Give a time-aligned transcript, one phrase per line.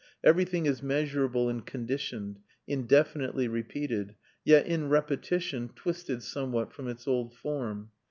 [0.23, 7.35] Everything is measurable and conditioned, indefinitely repeated, yet, in repetition, twisted somewhat from its old
[7.35, 7.91] form.